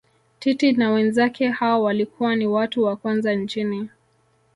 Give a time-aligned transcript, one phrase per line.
[0.39, 3.89] Titi na wenzake hao walikuwa ni watu wa kwanza nchini